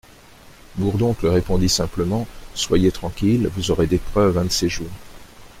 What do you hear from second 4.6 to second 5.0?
jours.